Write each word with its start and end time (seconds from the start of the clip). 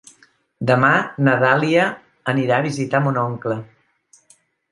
Demà 0.69 0.89
na 1.27 1.35
Dàlia 1.43 1.83
anirà 2.35 2.57
a 2.61 2.65
visitar 2.67 3.03
mon 3.09 3.19
oncle. 3.27 3.59